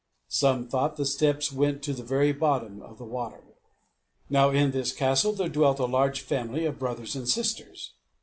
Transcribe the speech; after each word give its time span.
Some 0.29 0.67
thought 0.67 0.95
the 0.95 1.05
steps 1.05 1.51
went 1.53 1.83
to 1.83 1.93
the 1.93 2.01
very 2.01 2.31
bottom 2.33 2.81
of 2.81 2.97
the 2.97 3.05
water. 3.05 3.43
Now 4.31 4.49
in 4.49 4.71
this 4.71 4.91
castle 4.91 5.31
there 5.33 5.47
dwelt 5.47 5.77
a 5.77 5.85
large 5.85 6.21
family 6.21 6.65
of 6.65 6.79
brothers 6.79 7.15
and 7.15 7.29
sisters. 7.29 7.93